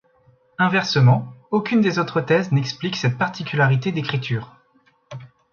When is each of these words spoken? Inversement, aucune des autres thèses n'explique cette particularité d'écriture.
Inversement, 0.57 1.31
aucune 1.51 1.79
des 1.79 1.99
autres 1.99 2.21
thèses 2.21 2.51
n'explique 2.51 2.95
cette 2.95 3.19
particularité 3.19 3.91
d'écriture. 3.91 4.55